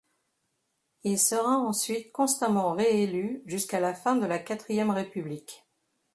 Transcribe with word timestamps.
Il 1.03 1.19
sera 1.19 1.59
ensuite 1.59 2.11
constamment 2.11 2.71
réélu 2.73 3.43
jusqu'à 3.45 3.79
la 3.79 3.93
fin 3.93 4.15
de 4.15 4.25
la 4.25 4.39
quatrième 4.39 4.89
république. 4.89 5.63